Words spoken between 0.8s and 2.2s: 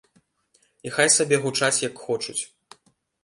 І хай сабе гучаць як